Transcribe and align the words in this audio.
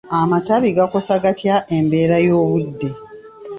Amatabi 0.19 0.69
gakosa 0.77 1.13
gatya 1.23 1.55
embeera 1.77 2.17
y'obudde? 2.27 2.89